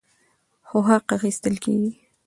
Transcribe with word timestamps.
خو 0.67 0.77
حق 0.89 1.07
اخیستل 1.17 1.55
کیږي. 1.63 1.91